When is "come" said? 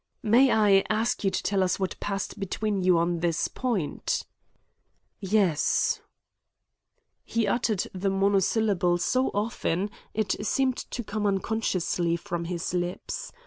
11.03-11.27